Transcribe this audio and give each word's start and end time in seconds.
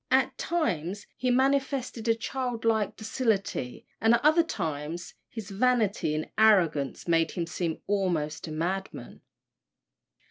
At 0.09 0.35
times 0.39 1.05
he 1.15 1.29
manifested 1.29 2.07
a 2.07 2.15
childlike 2.15 2.95
docility, 2.95 3.85
and 4.01 4.15
at 4.15 4.25
other 4.25 4.41
times 4.41 5.13
his 5.29 5.51
vanity 5.51 6.15
and 6.15 6.27
arrogance 6.39 7.07
made 7.07 7.29
him 7.29 7.45
seem 7.45 7.79
almost 7.85 8.47
a 8.47 8.51
madman. 8.51 9.21